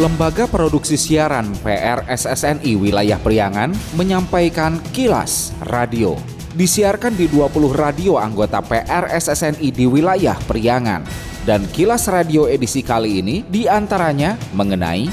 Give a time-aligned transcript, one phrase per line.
[0.00, 3.68] Lembaga Produksi Siaran PRSSNI Wilayah Priangan
[4.00, 6.16] menyampaikan kilas radio.
[6.56, 11.04] Disiarkan di 20 radio anggota PRSSNI di wilayah Priangan.
[11.44, 15.04] Dan kilas radio edisi kali ini di antaranya mengenai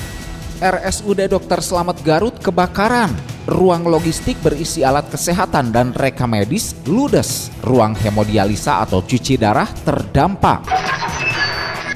[0.64, 1.60] RSUD Dr.
[1.60, 3.12] Slamet Garut kebakaran,
[3.44, 10.64] ruang logistik berisi alat kesehatan dan reka medis ludes, ruang hemodialisa atau cuci darah terdampak.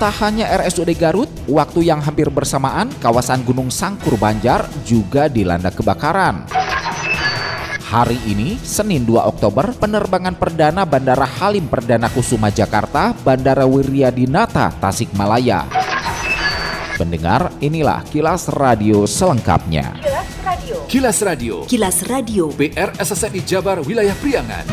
[0.01, 6.49] Tak hanya RSUD Garut, waktu yang hampir bersamaan kawasan Gunung Sangkur Banjar juga dilanda kebakaran.
[7.85, 15.69] Hari ini, Senin 2 Oktober, penerbangan perdana Bandara Halim Perdana Kusuma Jakarta, Bandara Wiryadinata Tasikmalaya.
[16.97, 20.01] Pendengar, inilah kilas radio selengkapnya.
[20.01, 20.77] Kilas Radio.
[20.89, 21.53] Kilas Radio.
[21.69, 22.43] Kilas Radio.
[22.57, 24.65] PR SSNI Jabar Wilayah Priangan.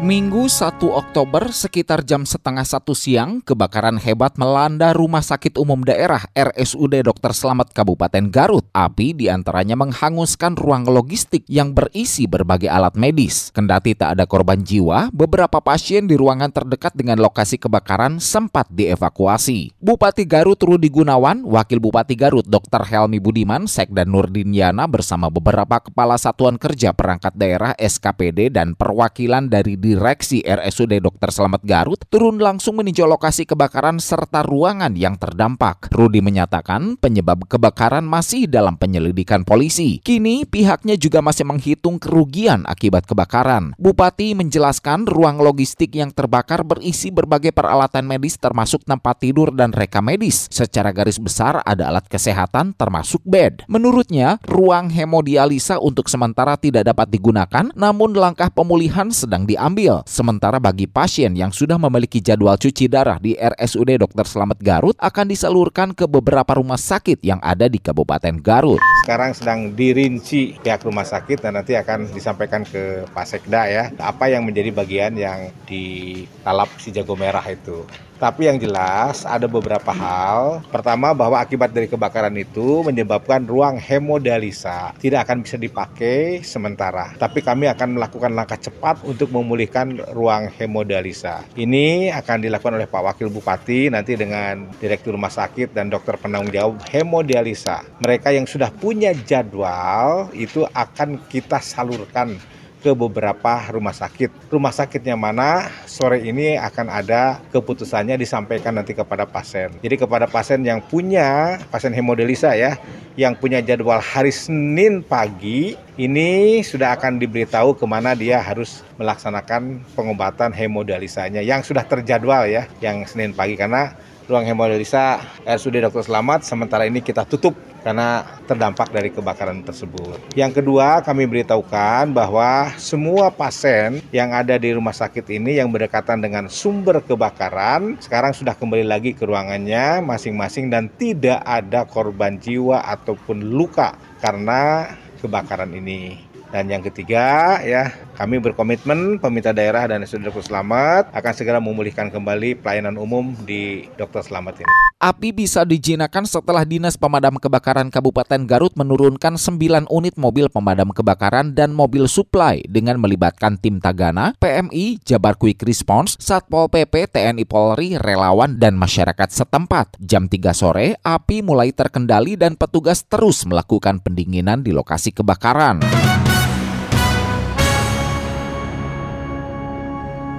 [0.00, 6.24] Minggu 1 Oktober sekitar jam setengah satu siang, kebakaran hebat melanda Rumah Sakit Umum Daerah
[6.32, 7.36] RSUD Dr.
[7.36, 8.64] Slamet Kabupaten Garut.
[8.72, 13.52] Api di antaranya menghanguskan ruang logistik yang berisi berbagai alat medis.
[13.52, 19.76] Kendati tak ada korban jiwa, beberapa pasien di ruangan terdekat dengan lokasi kebakaran sempat dievakuasi.
[19.84, 22.88] Bupati Garut Rudi Gunawan, Wakil Bupati Garut Dr.
[22.88, 29.44] Helmi Budiman, Sekda Nurdin Yana bersama beberapa kepala satuan kerja perangkat daerah SKPD dan perwakilan
[29.44, 31.34] dari Direksi RSUD Dr.
[31.34, 35.90] Selamat Garut turun langsung meninjau lokasi kebakaran serta ruangan yang terdampak.
[35.90, 39.98] Rudi menyatakan penyebab kebakaran masih dalam penyelidikan polisi.
[39.98, 43.74] Kini pihaknya juga masih menghitung kerugian akibat kebakaran.
[43.82, 49.98] Bupati menjelaskan ruang logistik yang terbakar berisi berbagai peralatan medis termasuk tempat tidur dan reka
[49.98, 50.46] medis.
[50.54, 53.66] Secara garis besar ada alat kesehatan termasuk bed.
[53.66, 60.04] Menurutnya, ruang hemodialisa untuk sementara tidak dapat digunakan namun langkah pemulihan sedang diambil diambil.
[60.04, 64.26] Sementara bagi pasien yang sudah memiliki jadwal cuci darah di RSUD Dr.
[64.28, 68.80] Slamet Garut akan disalurkan ke beberapa rumah sakit yang ada di Kabupaten Garut.
[69.06, 74.28] Sekarang sedang dirinci pihak rumah sakit dan nanti akan disampaikan ke Pak Sekda ya, apa
[74.28, 77.86] yang menjadi bagian yang di talap si jago merah itu.
[78.20, 80.60] Tapi yang jelas ada beberapa hal.
[80.68, 87.16] Pertama bahwa akibat dari kebakaran itu menyebabkan ruang hemodialisa tidak akan bisa dipakai sementara.
[87.16, 91.48] Tapi kami akan melakukan langkah cepat untuk memulihkan ruang hemodialisa.
[91.56, 96.52] Ini akan dilakukan oleh Pak Wakil Bupati nanti dengan Direktur Rumah Sakit dan dokter penanggung
[96.52, 97.88] jawab hemodialisa.
[98.04, 102.36] Mereka yang sudah punya jadwal itu akan kita salurkan
[102.80, 104.48] ke beberapa rumah sakit.
[104.48, 109.70] Rumah sakitnya mana sore ini akan ada keputusannya disampaikan nanti kepada pasien.
[109.84, 112.80] Jadi kepada pasien yang punya pasien hemodialisa ya,
[113.14, 119.84] yang punya jadwal hari Senin pagi ini sudah akan diberitahu ke mana dia harus melaksanakan
[119.92, 123.92] pengobatan hemodialisanya yang sudah terjadwal ya, yang Senin pagi karena
[124.30, 126.06] ruang hemodialisa RSUD Dr.
[126.06, 130.20] Selamat sementara ini kita tutup karena terdampak dari kebakaran tersebut.
[130.36, 136.20] Yang kedua, kami beritahukan bahwa semua pasien yang ada di rumah sakit ini yang berdekatan
[136.20, 142.84] dengan sumber kebakaran sekarang sudah kembali lagi ke ruangannya masing-masing dan tidak ada korban jiwa
[142.84, 146.30] ataupun luka karena kebakaran ini.
[146.50, 152.12] Dan yang ketiga ya kami berkomitmen pemerintah daerah dan Institut Dokter Selamat akan segera memulihkan
[152.12, 154.68] kembali pelayanan umum di Dokter Selamat ini.
[155.00, 161.56] Api bisa dijinakan setelah Dinas Pemadam Kebakaran Kabupaten Garut menurunkan 9 unit mobil pemadam kebakaran
[161.56, 167.96] dan mobil supply dengan melibatkan tim Tagana, PMI, Jabar Quick Response, Satpol PP, TNI Polri,
[167.96, 169.96] relawan, dan masyarakat setempat.
[169.96, 175.80] Jam 3 sore, api mulai terkendali dan petugas terus melakukan pendinginan di lokasi kebakaran.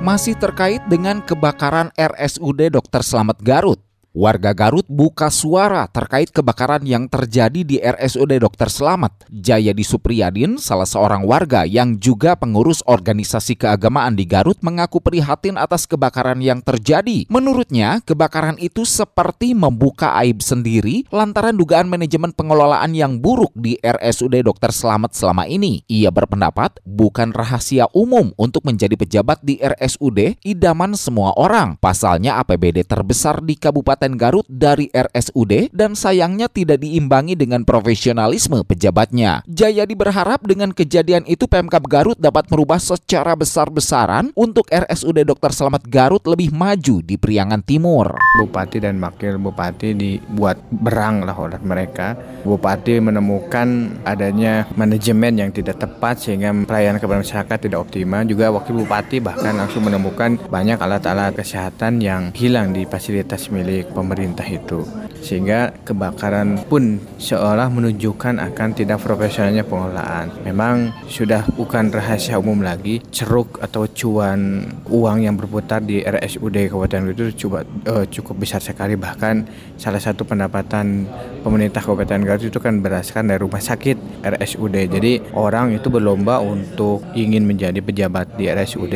[0.01, 3.05] Masih terkait dengan kebakaran RSUD Dr.
[3.05, 3.77] Slamet Garut.
[4.11, 8.67] Warga Garut buka suara terkait kebakaran yang terjadi di RSUD Dr.
[8.67, 9.23] Selamat.
[9.31, 15.87] Jayadi Supriyadin, salah seorang warga yang juga pengurus organisasi keagamaan di Garut mengaku prihatin atas
[15.87, 17.23] kebakaran yang terjadi.
[17.31, 24.43] Menurutnya, kebakaran itu seperti membuka aib sendiri lantaran dugaan manajemen pengelolaan yang buruk di RSUD
[24.43, 24.75] Dr.
[24.75, 25.87] Selamat selama ini.
[25.87, 31.79] Ia berpendapat bukan rahasia umum untuk menjadi pejabat di RSUD idaman semua orang.
[31.79, 38.65] Pasalnya APBD terbesar di Kabupaten Kabupaten Garut dari RSUD dan sayangnya tidak diimbangi dengan profesionalisme
[38.65, 39.45] pejabatnya.
[39.45, 45.53] Jayadi berharap dengan kejadian itu Pemkab Garut dapat merubah secara besar-besaran untuk RSUD Dr.
[45.53, 48.17] Selamat Garut lebih maju di Priangan Timur.
[48.41, 52.17] Bupati dan Wakil Bupati dibuat berang lah oleh mereka.
[52.41, 58.25] Bupati menemukan adanya manajemen yang tidak tepat sehingga pelayanan kepada masyarakat tidak optimal.
[58.25, 64.47] Juga Wakil Bupati bahkan langsung menemukan banyak alat-alat kesehatan yang hilang di fasilitas milik pemerintah
[64.47, 64.87] itu.
[65.21, 70.33] Sehingga kebakaran pun seolah menunjukkan akan tidak profesionalnya pengelolaan.
[70.43, 77.13] Memang sudah bukan rahasia umum lagi, ceruk atau cuan uang yang berputar di RSUD Kabupaten
[77.13, 78.97] itu cukup, uh, cukup besar sekali.
[78.97, 79.35] Bahkan
[79.77, 81.05] salah satu pendapatan
[81.45, 84.75] pemerintah Kabupaten Garut itu kan berasal dari rumah sakit RSUD.
[84.89, 88.95] Jadi orang itu berlomba untuk ingin menjadi pejabat di RSUD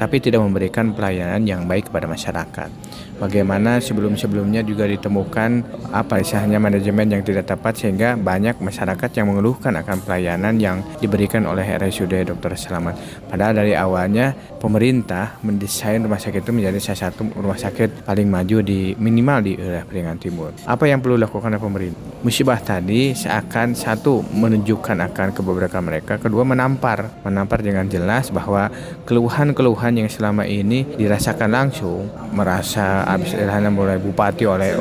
[0.00, 2.70] tapi tidak memberikan pelayanan yang baik kepada masyarakat.
[3.16, 9.72] Bagaimana sebelum-sebelumnya juga ditemukan apa istilahnya manajemen yang tidak tepat sehingga banyak masyarakat yang mengeluhkan
[9.80, 12.52] akan pelayanan yang diberikan oleh RSUD Dr.
[12.58, 12.98] Selamat.
[13.30, 18.58] Padahal dari awalnya pemerintah mendesain rumah sakit itu menjadi salah satu rumah sakit paling maju
[18.64, 20.50] di minimal di wilayah Peringatan Timur.
[20.66, 22.00] Apa yang perlu dilakukan oleh pemerintah?
[22.26, 28.68] Musibah tadi seakan satu menunjukkan akan keberadaan mereka, kedua menampar, menampar dengan jelas bahwa
[29.06, 34.74] keluhan-keluhan yang selama ini dirasakan langsung merasa ilham mulai bupati oleh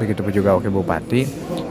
[0.00, 1.20] begitu pun juga wakil bupati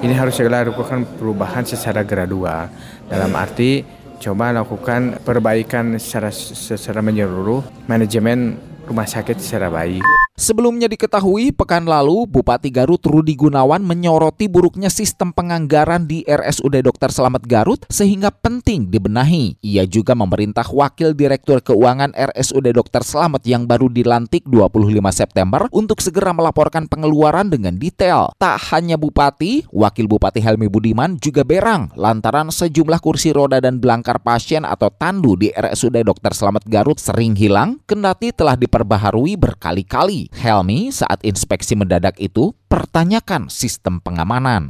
[0.02, 2.70] ini harus segera lakukan perubahan secara gradual
[3.08, 3.84] dalam arti
[4.20, 10.19] coba lakukan perbaikan secara secara menyeluruh manajemen rumah sakit secara baik.
[10.40, 17.12] Sebelumnya diketahui, pekan lalu Bupati Garut Rudi Gunawan menyoroti buruknya sistem penganggaran di RSUD Dr.
[17.12, 19.60] Selamat Garut sehingga penting dibenahi.
[19.60, 23.04] Ia juga memerintah Wakil Direktur Keuangan RSUD Dr.
[23.04, 28.32] Selamat yang baru dilantik 25 September untuk segera melaporkan pengeluaran dengan detail.
[28.40, 34.24] Tak hanya Bupati, Wakil Bupati Helmi Budiman juga berang lantaran sejumlah kursi roda dan belangkar
[34.24, 36.32] pasien atau tandu di RSUD Dr.
[36.32, 40.29] Selamat Garut sering hilang kendati telah diperbaharui berkali-kali.
[40.30, 44.70] Helmi saat inspeksi mendadak itu pertanyakan sistem pengamanan.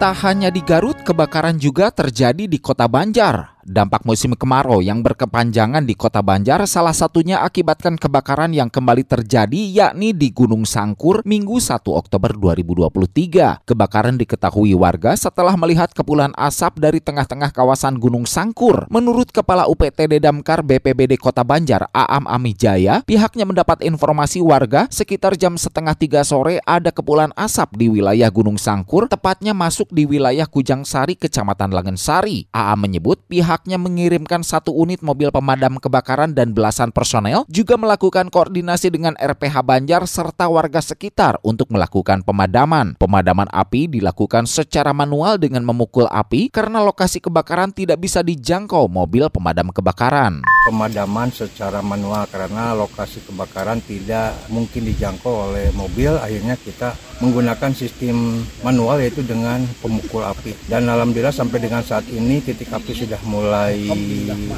[0.00, 5.86] Tak hanya di Garut, kebakaran juga terjadi di kota Banjar dampak musim kemarau yang berkepanjangan
[5.86, 11.62] di kota Banjar salah satunya akibatkan kebakaran yang kembali terjadi yakni di Gunung Sangkur Minggu
[11.62, 13.62] 1 Oktober 2023.
[13.62, 18.90] Kebakaran diketahui warga setelah melihat kepulan asap dari tengah-tengah kawasan Gunung Sangkur.
[18.90, 25.54] Menurut Kepala UPTD Damkar BPBD Kota Banjar Aam Amijaya, pihaknya mendapat informasi warga sekitar jam
[25.54, 30.82] setengah tiga sore ada kepulan asap di wilayah Gunung Sangkur, tepatnya masuk di wilayah Kujang
[30.82, 32.50] Sari, Kecamatan Langensari.
[32.50, 38.32] Aam menyebut pihak pihaknya mengirimkan satu unit mobil pemadam kebakaran dan belasan personel juga melakukan
[38.32, 42.96] koordinasi dengan RPH Banjar serta warga sekitar untuk melakukan pemadaman.
[42.96, 49.28] Pemadaman api dilakukan secara manual dengan memukul api karena lokasi kebakaran tidak bisa dijangkau mobil
[49.28, 50.40] pemadam kebakaran.
[50.64, 58.40] Pemadaman secara manual karena lokasi kebakaran tidak mungkin dijangkau oleh mobil, akhirnya kita menggunakan sistem
[58.64, 60.56] manual yaitu dengan pemukul api.
[60.64, 63.88] Dan alhamdulillah sampai dengan saat ini titik api sudah mulai mulai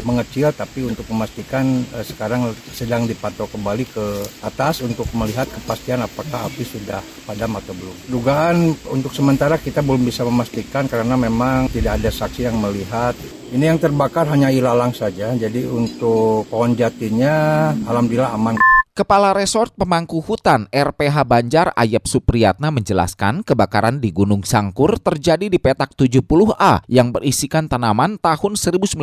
[0.03, 4.07] mengecil tapi untuk memastikan eh, sekarang sedang dipantau kembali ke
[4.43, 7.97] atas untuk melihat kepastian apakah api sudah padam atau belum.
[8.11, 13.15] Dugaan untuk sementara kita belum bisa memastikan karena memang tidak ada saksi yang melihat
[13.53, 18.62] ini yang terbakar hanya ilalang saja, jadi untuk pohon jatinya alhamdulillah aman.
[18.93, 25.57] Kepala Resort Pemangku Hutan RPH Banjar Ayep Supriyatna menjelaskan kebakaran di Gunung Sangkur terjadi di
[25.57, 29.01] petak 70A yang berisikan tanaman tahun 1992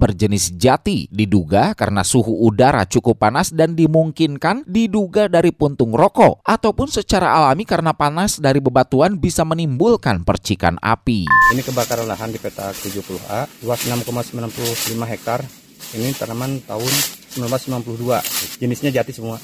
[0.00, 1.12] berjenis jati.
[1.12, 7.68] Diduga karena suhu udara cukup panas dan dimungkinkan diduga dari puntung rokok ataupun secara alami
[7.68, 11.28] karena panas dari bebatuan bisa menimbulkan percikan api.
[11.52, 15.44] Ini kebakaran lahan di petak 70A, luas 6,95 hektar.
[15.92, 19.36] Ini tanaman tahun 1992 jenisnya jati semua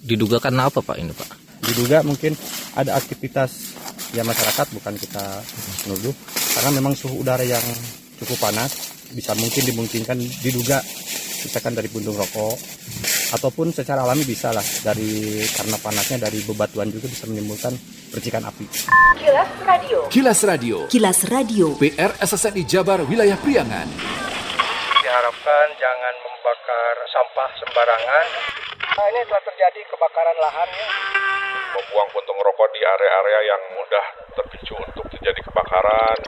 [0.00, 1.28] diduga karena apa pak ini pak
[1.70, 2.32] diduga mungkin
[2.74, 3.76] ada aktivitas
[4.16, 5.24] ya masyarakat bukan kita
[5.86, 6.14] menuduh
[6.56, 7.62] karena memang suhu udara yang
[8.22, 10.78] cukup panas bisa mungkin dimungkinkan diduga
[11.40, 12.56] misalkan dari puntung rokok
[13.34, 17.72] ataupun secara alami bisa lah dari karena panasnya dari bebatuan juga bisa menimbulkan
[18.10, 18.66] percikan api.
[19.16, 19.98] Kilas Radio.
[20.10, 20.76] Kilas Radio.
[20.90, 21.66] Kilas Radio.
[21.78, 23.88] PR SSNI Jabar Wilayah Priangan.
[25.00, 26.79] Diharapkan jangan membakar
[27.30, 28.26] sampah sembarangan.
[28.90, 30.68] Nah, ini telah terjadi kebakaran lahan.
[31.78, 36.18] Membuang puntung rokok di area-area yang mudah terpicu untuk terjadi kebakaran.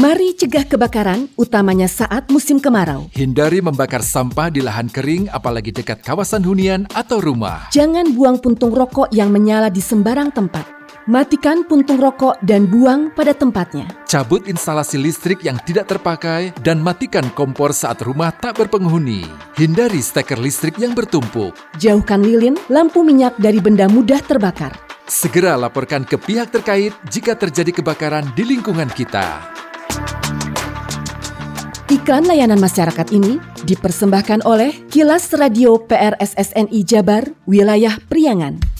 [0.00, 3.12] Mari cegah kebakaran, utamanya saat musim kemarau.
[3.12, 7.68] Hindari membakar sampah di lahan kering apalagi dekat kawasan hunian atau rumah.
[7.76, 10.79] Jangan buang puntung rokok yang menyala di sembarang tempat.
[11.08, 13.88] Matikan puntung rokok dan buang pada tempatnya.
[14.04, 19.24] Cabut instalasi listrik yang tidak terpakai dan matikan kompor saat rumah tak berpenghuni.
[19.56, 21.56] Hindari steker listrik yang bertumpuk.
[21.80, 24.76] Jauhkan lilin, lampu minyak dari benda mudah terbakar.
[25.08, 29.40] Segera laporkan ke pihak terkait jika terjadi kebakaran di lingkungan kita.
[31.88, 38.79] Iklan layanan masyarakat ini dipersembahkan oleh Kilas Radio PRSSNI Jabar, Wilayah Priangan.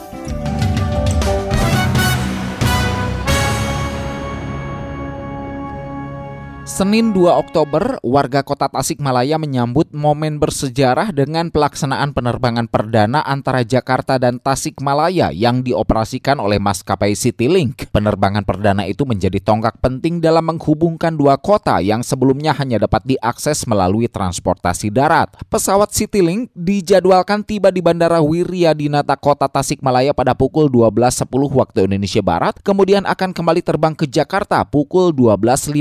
[6.71, 14.15] Senin 2 Oktober, warga kota Tasikmalaya menyambut momen bersejarah dengan pelaksanaan penerbangan perdana antara Jakarta
[14.15, 17.91] dan Tasikmalaya yang dioperasikan oleh maskapai Citylink.
[17.91, 23.67] Penerbangan perdana itu menjadi tonggak penting dalam menghubungkan dua kota yang sebelumnya hanya dapat diakses
[23.67, 25.27] melalui transportasi darat.
[25.51, 32.63] Pesawat Citylink dijadwalkan tiba di Bandara Wiryadinata Kota Tasikmalaya pada pukul 12.10 waktu Indonesia Barat,
[32.63, 35.75] kemudian akan kembali terbang ke Jakarta pukul 12.50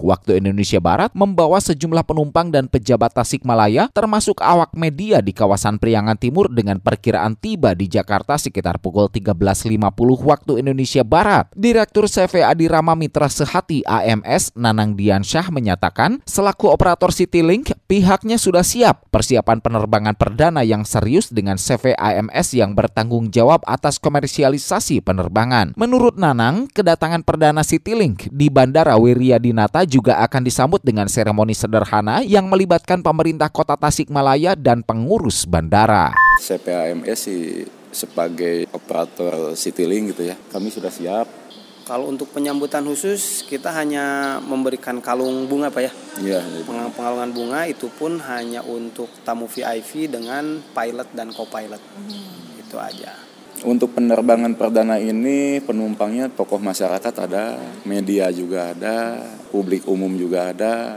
[0.00, 6.18] waktu Indonesia Barat membawa sejumlah penumpang dan pejabat Tasikmalaya termasuk awak media di kawasan Priangan
[6.20, 9.80] Timur dengan perkiraan tiba di Jakarta sekitar pukul 13.50
[10.22, 11.50] waktu Indonesia Barat.
[11.56, 19.08] Direktur CV Adirama Mitra Sehati AMS Nanang Diansyah menyatakan selaku operator Citylink pihaknya sudah siap
[19.10, 25.74] persiapan penerbangan perdana yang serius dengan CV AMS yang bertanggung jawab atas komersialisasi penerbangan.
[25.74, 32.46] Menurut Nanang, kedatangan perdana Citylink di Bandara Wiryadinata juga akan disambut dengan seremoni sederhana yang
[32.46, 36.12] melibatkan pemerintah kota Tasikmalaya dan pengurus bandara.
[36.44, 41.26] CPAMS sih sebagai operator Citylink gitu ya, kami sudah siap.
[41.88, 45.92] Kalau untuk penyambutan khusus kita hanya memberikan kalung bunga pak ya.
[46.22, 46.40] Iya.
[46.62, 51.82] Peng- Pengalungan bunga itu pun hanya untuk tamu VIP dengan pilot dan co-pilot.
[52.62, 53.29] Itu aja.
[53.60, 59.20] Untuk penerbangan perdana ini penumpangnya tokoh masyarakat ada, media juga ada,
[59.52, 60.96] publik umum juga ada,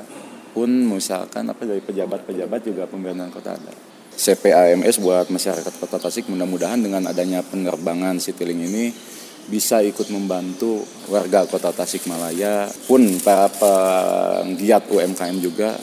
[0.55, 3.73] pun misalkan apa dari pejabat-pejabat juga pemerintahan kota ada.
[4.13, 8.85] CPAMS buat masyarakat Kota Tasik mudah-mudahan dengan adanya penerbangan Citylink ini
[9.49, 15.75] bisa ikut membantu warga Kota Tasikmalaya pun para penggiat UMKM juga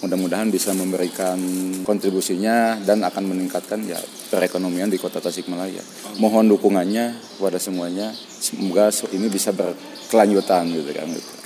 [0.00, 1.36] mudah-mudahan bisa memberikan
[1.84, 4.00] kontribusinya dan akan meningkatkan ya
[4.32, 5.82] perekonomian di Kota Tasikmalaya.
[6.16, 8.12] Mohon dukungannya kepada semuanya.
[8.40, 11.39] Semoga ini bisa berkelanjutan gitu kan gitu.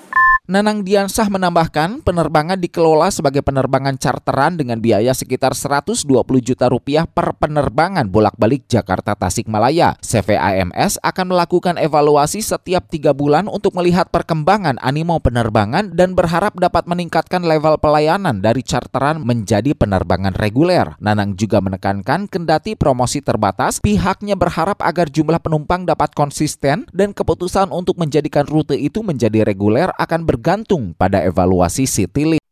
[0.45, 6.05] Nanang Diansah menambahkan penerbangan dikelola sebagai penerbangan charteran dengan biaya sekitar 120
[6.45, 9.97] juta rupiah per penerbangan bolak-balik Jakarta Tasikmalaya.
[10.05, 16.85] CVAMS akan melakukan evaluasi setiap tiga bulan untuk melihat perkembangan animo penerbangan dan berharap dapat
[16.93, 20.93] meningkatkan level pelayanan dari charteran menjadi penerbangan reguler.
[21.01, 27.73] Nanang juga menekankan kendati promosi terbatas, pihaknya berharap agar jumlah penumpang dapat konsisten dan keputusan
[27.73, 32.43] untuk menjadikan rute itu menjadi reguler akan bergantung pada evaluasi Citylink.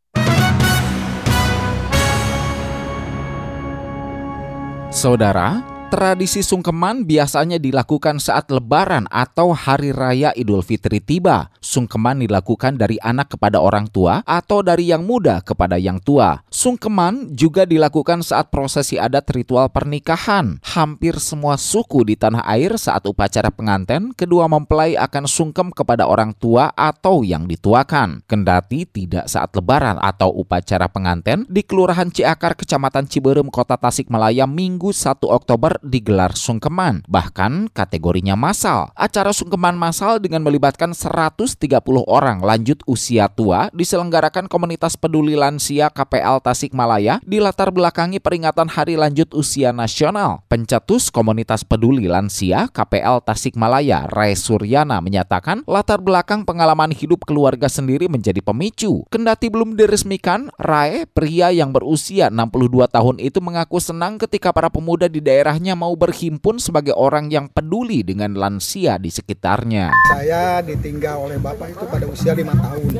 [4.94, 11.52] Saudara, Tradisi sungkeman biasanya dilakukan saat lebaran atau hari raya Idul Fitri tiba.
[11.60, 16.40] Sungkeman dilakukan dari anak kepada orang tua atau dari yang muda kepada yang tua.
[16.48, 20.64] Sungkeman juga dilakukan saat prosesi adat ritual pernikahan.
[20.64, 26.32] Hampir semua suku di tanah air saat upacara pengantin, kedua mempelai akan sungkem kepada orang
[26.40, 28.24] tua atau yang dituakan.
[28.24, 34.88] Kendati tidak saat lebaran atau upacara pengantin di Kelurahan Ciakar, Kecamatan Ciberem, Kota Tasikmalaya, Minggu
[34.88, 38.94] 1 Oktober digelar sungkeman, bahkan kategorinya massal.
[38.94, 41.58] Acara sungkeman massal dengan melibatkan 130
[42.06, 48.94] orang lanjut usia tua diselenggarakan komunitas peduli lansia KPL Tasikmalaya di latar belakangi peringatan Hari
[48.94, 50.46] Lanjut Usia Nasional.
[50.46, 58.06] Pencetus komunitas peduli lansia KPL Tasikmalaya, Ray Suryana menyatakan latar belakang pengalaman hidup keluarga sendiri
[58.06, 59.04] menjadi pemicu.
[59.10, 65.10] Kendati belum diresmikan, Ray, pria yang berusia 62 tahun itu mengaku senang ketika para pemuda
[65.10, 69.92] di daerahnya mau berhimpun sebagai orang yang peduli dengan lansia di sekitarnya.
[70.12, 72.92] Saya ditinggal oleh bapak itu pada usia lima tahun.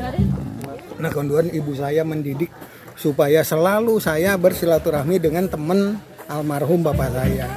[0.99, 2.49] Nah kemudian ibu saya mendidik
[2.93, 5.97] supaya selalu saya bersilaturahmi dengan teman
[6.29, 7.47] almarhum bapak saya.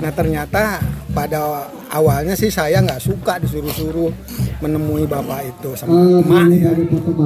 [0.00, 0.80] Nah ternyata
[1.14, 4.10] pada awalnya sih saya nggak suka disuruh-suruh
[4.58, 6.72] menemui bapak itu sama emak ya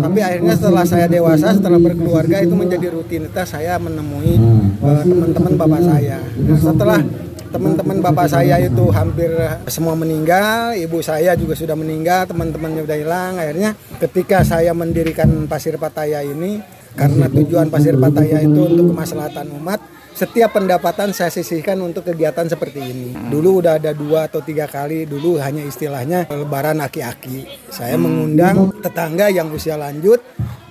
[0.05, 4.37] tapi akhirnya setelah saya dewasa setelah berkeluarga itu menjadi rutinitas saya menemui
[4.85, 7.01] uh, teman-teman bapak saya nah, setelah
[7.49, 9.33] teman-teman bapak saya itu hampir
[9.67, 13.33] semua meninggal, ibu saya juga sudah meninggal, teman-temannya sudah hilang.
[13.41, 16.61] Akhirnya ketika saya mendirikan Pasir Pataya ini,
[16.95, 19.81] karena tujuan Pasir Pataya itu untuk kemaslahatan umat,
[20.19, 23.09] setiap pendapatan saya sisihkan untuk kegiatan seperti ini.
[23.31, 27.47] Dulu udah ada dua atau tiga kali, dulu hanya istilahnya lebaran aki-aki.
[27.71, 30.19] Saya mengundang tetangga yang usia lanjut,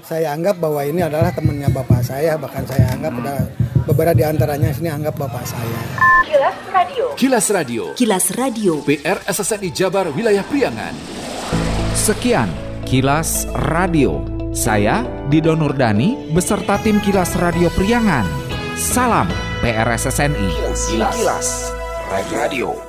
[0.03, 3.35] saya anggap bahwa ini adalah temannya bapak saya, bahkan saya anggap ada
[3.87, 5.79] beberapa di antaranya sini anggap bapak saya.
[6.27, 7.05] Kilas Radio.
[7.15, 7.83] Kilas Radio.
[7.95, 8.73] Kilas Radio.
[8.83, 10.93] PR SSNI Jabar Wilayah Priangan.
[11.95, 12.51] Sekian
[12.83, 14.27] Kilas Radio.
[14.51, 18.27] Saya Dido Nurdani beserta tim Kilas Radio Priangan.
[18.75, 19.31] Salam
[19.63, 20.49] PRSSNI.
[20.51, 21.49] Kilas, Kilas
[22.35, 22.86] Radio.